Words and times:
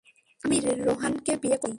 আমি 0.43 0.57
রোহানকে 0.85 1.33
বিয়ে 1.41 1.57
করতে 1.57 1.59
রাজী। 1.59 1.69